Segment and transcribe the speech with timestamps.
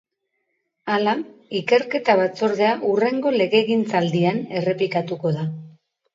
[0.93, 1.11] Hala,
[1.59, 5.47] ikerketa batzordea hurrengo legegintzaldian errepikatuko da.